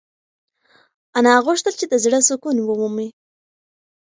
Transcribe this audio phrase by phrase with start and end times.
[1.17, 3.09] انا غوښتل چې د زړه سکون ومومي.